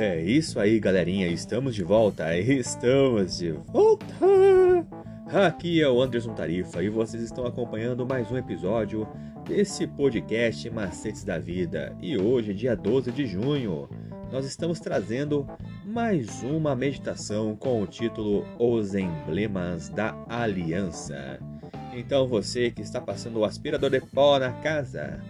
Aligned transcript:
É 0.00 0.20
isso 0.20 0.60
aí, 0.60 0.78
galerinha. 0.78 1.26
Estamos 1.26 1.74
de 1.74 1.82
volta. 1.82 2.32
Estamos 2.38 3.38
de 3.38 3.50
volta. 3.50 4.06
Aqui 5.26 5.82
é 5.82 5.88
o 5.88 6.00
Anderson 6.00 6.34
Tarifa 6.34 6.84
e 6.84 6.88
vocês 6.88 7.20
estão 7.20 7.44
acompanhando 7.44 8.06
mais 8.06 8.30
um 8.30 8.36
episódio 8.36 9.08
desse 9.44 9.88
podcast 9.88 10.70
Macetes 10.70 11.24
da 11.24 11.36
Vida. 11.40 11.96
E 12.00 12.16
hoje, 12.16 12.54
dia 12.54 12.76
12 12.76 13.10
de 13.10 13.26
junho, 13.26 13.88
nós 14.30 14.46
estamos 14.46 14.78
trazendo 14.78 15.44
mais 15.84 16.44
uma 16.44 16.76
meditação 16.76 17.56
com 17.56 17.82
o 17.82 17.86
título 17.86 18.46
Os 18.56 18.94
Emblemas 18.94 19.88
da 19.88 20.16
Aliança. 20.28 21.40
Então, 21.92 22.28
você 22.28 22.70
que 22.70 22.82
está 22.82 23.00
passando 23.00 23.40
o 23.40 23.44
aspirador 23.44 23.90
de 23.90 24.00
pó 24.00 24.38
na 24.38 24.52
casa, 24.52 25.20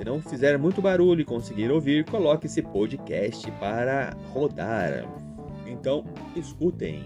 se 0.00 0.04
não 0.04 0.18
fizer 0.18 0.58
muito 0.58 0.80
barulho 0.80 1.20
e 1.20 1.26
conseguir 1.26 1.70
ouvir, 1.70 2.06
coloque 2.06 2.46
esse 2.46 2.62
podcast 2.62 3.50
para 3.60 4.16
rodar. 4.32 5.04
Então, 5.66 6.06
escutem. 6.34 7.04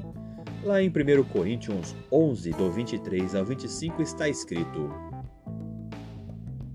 Lá 0.62 0.80
em 0.80 0.88
1 0.88 1.24
Coríntios 1.24 1.96
11, 2.12 2.50
do 2.52 2.70
23 2.70 3.34
ao 3.34 3.44
25, 3.44 4.00
está 4.00 4.28
escrito: 4.28 4.94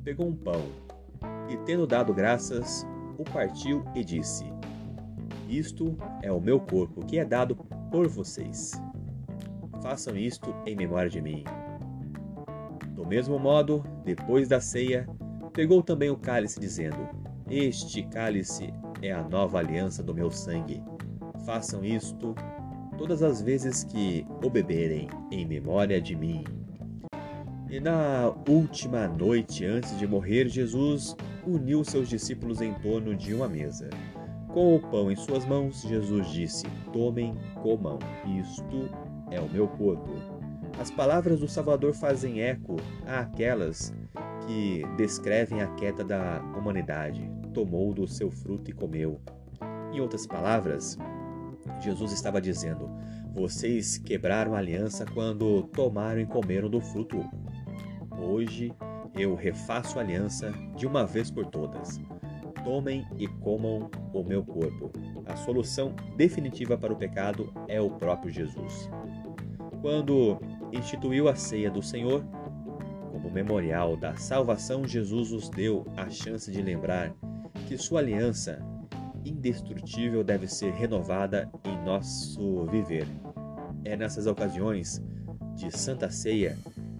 Pegou 0.03 0.27
um 0.27 0.35
pão 0.35 0.61
e, 1.47 1.55
tendo 1.59 1.87
dado 1.87 2.13
graças, 2.13 2.85
o 3.17 3.23
partiu 3.23 3.85
e 3.95 4.03
disse: 4.03 4.43
Isto 5.47 5.95
é 6.21 6.29
o 6.29 6.41
meu 6.41 6.59
corpo 6.59 7.05
que 7.05 7.17
é 7.17 7.23
dado 7.23 7.55
por 7.89 8.09
vocês. 8.09 8.73
Façam 9.81 10.17
isto 10.17 10.53
em 10.65 10.75
memória 10.75 11.09
de 11.09 11.21
mim. 11.21 11.45
Do 12.89 13.07
mesmo 13.07 13.39
modo, 13.39 13.81
depois 14.03 14.49
da 14.49 14.59
ceia, 14.59 15.07
Pegou 15.59 15.83
também 15.83 16.09
o 16.09 16.15
cálice, 16.15 16.57
dizendo: 16.57 16.95
Este 17.49 18.01
cálice 18.03 18.73
é 19.01 19.11
a 19.11 19.21
nova 19.21 19.59
aliança 19.59 20.01
do 20.01 20.15
meu 20.15 20.31
sangue. 20.31 20.81
Façam 21.45 21.83
isto 21.83 22.33
todas 22.97 23.21
as 23.21 23.41
vezes 23.41 23.83
que 23.83 24.25
o 24.41 24.49
beberem, 24.49 25.09
em 25.29 25.45
memória 25.45 25.99
de 25.99 26.15
mim. 26.15 26.45
E 27.69 27.77
na 27.77 28.33
última 28.47 29.05
noite 29.09 29.65
antes 29.65 29.99
de 29.99 30.07
morrer, 30.07 30.47
Jesus 30.47 31.13
uniu 31.45 31.83
seus 31.83 32.07
discípulos 32.07 32.61
em 32.61 32.73
torno 32.75 33.13
de 33.13 33.33
uma 33.33 33.49
mesa. 33.49 33.89
Com 34.53 34.77
o 34.77 34.79
pão 34.79 35.11
em 35.11 35.15
suas 35.17 35.45
mãos, 35.45 35.81
Jesus 35.81 36.29
disse: 36.29 36.65
Tomem, 36.93 37.35
comam, 37.61 37.99
isto 38.39 38.89
é 39.29 39.41
o 39.41 39.49
meu 39.49 39.67
corpo. 39.67 40.09
As 40.79 40.89
palavras 40.89 41.41
do 41.41 41.49
Salvador 41.49 41.93
fazem 41.93 42.41
eco 42.41 42.77
àquelas 43.05 43.93
que 44.49 44.83
descrevem 44.97 45.61
a 45.61 45.67
queda 45.75 46.03
da 46.03 46.41
humanidade. 46.57 47.29
Tomou 47.53 47.93
do 47.93 48.07
seu 48.07 48.31
fruto 48.31 48.71
e 48.71 48.73
comeu. 48.73 49.21
Em 49.93 50.01
outras 50.01 50.25
palavras, 50.25 50.97
Jesus 51.79 52.11
estava 52.11 52.41
dizendo: 52.41 52.89
Vocês 53.31 53.99
quebraram 53.99 54.55
a 54.55 54.57
aliança 54.57 55.05
quando 55.05 55.61
tomaram 55.67 56.19
e 56.19 56.25
comeram 56.25 56.67
do 56.67 56.81
fruto. 56.81 57.23
Hoje 58.19 58.73
eu 59.13 59.35
refaço 59.35 59.99
a 59.99 60.01
aliança 60.01 60.51
de 60.75 60.87
uma 60.87 61.05
vez 61.05 61.29
por 61.29 61.45
todas. 61.45 62.01
Tomem 62.63 63.07
e 63.19 63.27
comam 63.27 63.89
o 64.11 64.23
meu 64.23 64.43
corpo. 64.43 64.91
A 65.27 65.35
solução 65.35 65.95
definitiva 66.17 66.75
para 66.75 66.91
o 66.91 66.97
pecado 66.97 67.53
é 67.67 67.79
o 67.79 67.91
próprio 67.91 68.31
Jesus. 68.31 68.89
Quando 69.79 70.39
instituiu 70.73 71.29
a 71.29 71.35
ceia 71.35 71.69
do 71.69 71.81
Senhor, 71.81 72.25
como 73.09 73.29
memorial 73.29 73.97
da 73.97 74.15
salvação, 74.15 74.87
Jesus 74.87 75.31
nos 75.31 75.49
deu 75.49 75.85
a 75.97 76.09
chance 76.09 76.51
de 76.51 76.61
lembrar 76.61 77.13
que 77.67 77.77
sua 77.77 77.99
aliança 77.99 78.59
indestrutível 79.25 80.23
deve 80.23 80.47
ser 80.47 80.71
renovada 80.73 81.49
em 81.63 81.83
nosso 81.83 82.65
viver. 82.67 83.07
É 83.83 83.95
nessas 83.95 84.27
ocasiões 84.27 85.01
de 85.55 85.75
Santa 85.75 86.09
Ceia, 86.09 86.57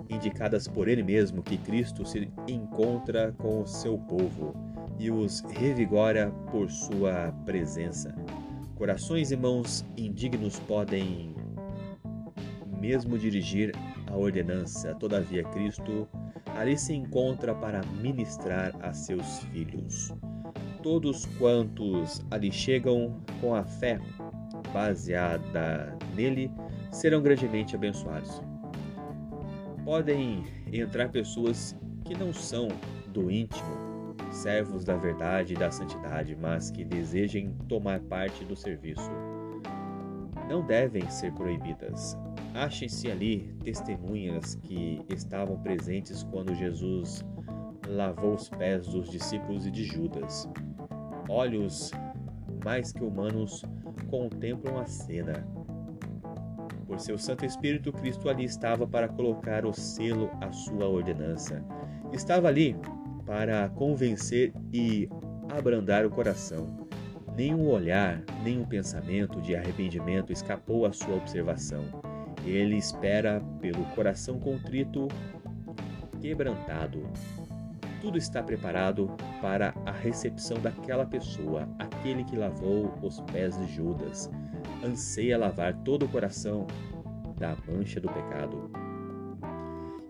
indicadas 0.09 0.67
por 0.67 0.87
Ele 0.87 1.03
mesmo, 1.03 1.41
que 1.43 1.57
Cristo 1.57 2.05
se 2.05 2.29
encontra 2.47 3.33
com 3.37 3.61
o 3.61 3.67
seu 3.67 3.97
povo 3.97 4.55
e 4.97 5.09
os 5.09 5.41
revigora 5.41 6.31
por 6.51 6.69
sua 6.69 7.31
presença. 7.45 8.13
Corações 8.75 9.31
e 9.31 9.37
mãos 9.37 9.85
indignos 9.97 10.59
podem 10.59 11.35
mesmo 12.79 13.17
dirigir 13.17 13.73
a 14.09 14.17
ordenança, 14.17 14.95
todavia 14.95 15.43
Cristo 15.45 16.07
ali 16.57 16.77
se 16.77 16.93
encontra 16.93 17.53
para 17.53 17.81
ministrar 18.01 18.75
a 18.81 18.93
seus 18.93 19.39
filhos. 19.45 20.13
Todos 20.81 21.25
quantos 21.37 22.25
ali 22.31 22.51
chegam 22.51 23.21
com 23.39 23.53
a 23.53 23.63
fé 23.63 23.99
baseada 24.73 25.97
nele 26.15 26.51
serão 26.91 27.21
grandemente 27.21 27.75
abençoados. 27.75 28.41
Podem 29.83 30.43
entrar 30.71 31.09
pessoas 31.09 31.75
que 32.05 32.17
não 32.17 32.33
são 32.33 32.67
do 33.07 33.29
íntimo, 33.31 34.15
servos 34.31 34.83
da 34.83 34.95
verdade 34.95 35.53
e 35.53 35.57
da 35.57 35.71
santidade, 35.71 36.35
mas 36.35 36.69
que 36.69 36.83
desejem 36.83 37.55
tomar 37.67 37.99
parte 38.01 38.43
do 38.45 38.55
serviço. 38.55 39.09
Não 40.47 40.65
devem 40.65 41.09
ser 41.09 41.31
proibidas. 41.33 42.17
Achem-se 42.53 43.11
ali 43.11 43.55
testemunhas 43.63 44.55
que 44.55 45.01
estavam 45.09 45.59
presentes 45.59 46.23
quando 46.23 46.55
Jesus 46.55 47.23
lavou 47.87 48.35
os 48.35 48.49
pés 48.49 48.87
dos 48.87 49.09
discípulos 49.09 49.65
e 49.65 49.71
de 49.71 49.83
Judas. 49.83 50.47
Olhos 51.27 51.91
mais 52.63 52.91
que 52.91 53.03
humanos 53.03 53.63
contemplam 54.09 54.77
a 54.77 54.85
cena. 54.85 55.47
Por 56.85 56.99
seu 56.99 57.17
Santo 57.17 57.45
Espírito, 57.45 57.93
Cristo 57.93 58.29
ali 58.29 58.43
estava 58.43 58.87
para 58.87 59.07
colocar 59.07 59.65
o 59.65 59.73
selo 59.73 60.29
à 60.41 60.51
sua 60.51 60.87
ordenança. 60.87 61.63
Estava 62.11 62.47
ali 62.47 62.75
para 63.25 63.69
convencer 63.69 64.51
e 64.73 65.07
abrandar 65.55 66.05
o 66.05 66.09
coração. 66.09 66.87
Nenhum 67.35 67.69
olhar, 67.69 68.23
nenhum 68.43 68.65
pensamento 68.65 69.39
de 69.39 69.55
arrependimento 69.55 70.33
escapou 70.33 70.85
à 70.85 70.91
sua 70.91 71.15
observação. 71.15 71.85
Ele 72.45 72.77
espera 72.77 73.41
pelo 73.59 73.83
coração 73.95 74.39
contrito, 74.39 75.07
quebrantado. 76.21 77.03
Tudo 78.01 78.17
está 78.17 78.41
preparado 78.41 79.11
para 79.41 79.73
a 79.85 79.91
recepção 79.91 80.57
daquela 80.59 81.05
pessoa, 81.05 81.67
aquele 81.77 82.23
que 82.23 82.35
lavou 82.35 82.93
os 83.01 83.19
pés 83.21 83.57
de 83.57 83.67
Judas. 83.75 84.29
Anseia 84.83 85.37
lavar 85.37 85.73
todo 85.83 86.05
o 86.05 86.09
coração 86.09 86.65
da 87.37 87.55
mancha 87.67 87.99
do 87.99 88.07
pecado. 88.07 88.71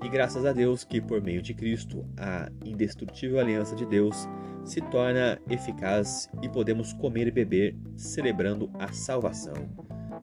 E 0.04 0.08
graças 0.08 0.46
a 0.46 0.54
Deus 0.54 0.84
que, 0.84 1.02
por 1.02 1.22
meio 1.22 1.42
de 1.42 1.54
Cristo, 1.54 2.06
a 2.18 2.50
indestrutível 2.64 3.40
aliança 3.40 3.76
de 3.76 3.86
Deus 3.86 4.30
se 4.64 4.82
torna 4.82 5.40
eficaz 5.50 6.30
e 6.42 6.48
podemos 6.48 6.94
comer 6.94 7.28
e 7.28 7.32
beber, 7.32 7.76
celebrando 7.98 8.72
a 8.80 8.94
salvação. 8.94 9.54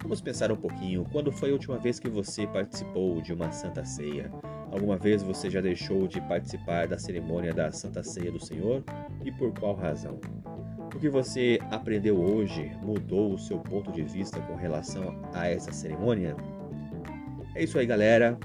Vamos 0.06 0.20
pensar 0.20 0.52
um 0.52 0.56
pouquinho, 0.56 1.04
quando 1.10 1.32
foi 1.32 1.50
a 1.50 1.52
última 1.52 1.78
vez 1.78 1.98
que 1.98 2.08
você 2.08 2.46
participou 2.46 3.20
de 3.20 3.32
uma 3.32 3.50
Santa 3.50 3.84
Ceia? 3.84 4.30
Alguma 4.70 4.96
vez 4.96 5.20
você 5.20 5.50
já 5.50 5.60
deixou 5.60 6.06
de 6.06 6.20
participar 6.20 6.86
da 6.86 6.96
cerimônia 6.96 7.52
da 7.52 7.72
Santa 7.72 8.04
Ceia 8.04 8.30
do 8.30 8.38
Senhor? 8.38 8.84
E 9.24 9.32
por 9.32 9.52
qual 9.58 9.74
razão? 9.74 10.20
O 10.94 10.98
que 11.00 11.08
você 11.08 11.58
aprendeu 11.72 12.20
hoje 12.20 12.70
mudou 12.84 13.34
o 13.34 13.38
seu 13.38 13.58
ponto 13.58 13.90
de 13.90 14.04
vista 14.04 14.40
com 14.42 14.54
relação 14.54 15.20
a 15.34 15.48
essa 15.48 15.72
cerimônia? 15.72 16.36
É 17.56 17.64
isso 17.64 17.76
aí, 17.76 17.84
galera. 17.84 18.38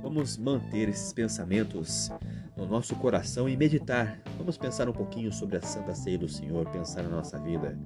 Vamos 0.00 0.38
manter 0.38 0.88
esses 0.88 1.12
pensamentos 1.12 2.08
no 2.56 2.66
nosso 2.66 2.94
coração 2.94 3.48
e 3.48 3.56
meditar. 3.56 4.20
Vamos 4.38 4.56
pensar 4.56 4.88
um 4.88 4.92
pouquinho 4.92 5.32
sobre 5.32 5.56
a 5.56 5.60
Santa 5.60 5.92
Ceia 5.92 6.18
do 6.18 6.28
Senhor, 6.28 6.70
pensar 6.70 7.02
na 7.02 7.08
nossa 7.08 7.36
vida. 7.36 7.76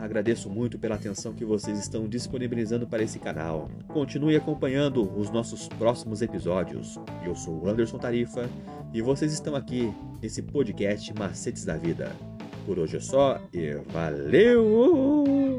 Agradeço 0.00 0.48
muito 0.48 0.78
pela 0.78 0.94
atenção 0.94 1.34
que 1.34 1.44
vocês 1.44 1.78
estão 1.78 2.08
disponibilizando 2.08 2.86
para 2.86 3.02
esse 3.02 3.18
canal. 3.18 3.70
Continue 3.88 4.34
acompanhando 4.34 5.02
os 5.18 5.30
nossos 5.30 5.68
próximos 5.68 6.22
episódios. 6.22 6.98
Eu 7.22 7.34
sou 7.34 7.68
Anderson 7.68 7.98
Tarifa 7.98 8.48
e 8.94 9.02
vocês 9.02 9.30
estão 9.30 9.54
aqui 9.54 9.92
nesse 10.22 10.40
podcast 10.40 11.12
Macetes 11.12 11.66
da 11.66 11.76
Vida. 11.76 12.10
Por 12.64 12.78
hoje 12.78 12.96
é 12.96 13.00
só 13.00 13.38
e 13.52 13.74
valeu! 13.92 15.49